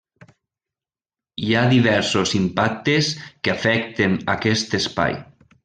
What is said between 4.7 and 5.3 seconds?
Espai.